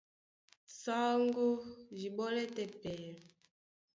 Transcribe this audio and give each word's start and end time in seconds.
Saŋgó 0.81 1.47
dí 1.97 2.07
ɓɔ́lɛ́ 2.15 2.47
tɛ́ 2.55 2.65
pɛyɛ, 2.81 3.09